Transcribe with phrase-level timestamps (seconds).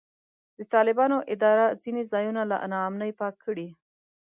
[0.57, 3.67] د طالبانو اداره ځینې ځایونه له نا امنۍ پاک کړي.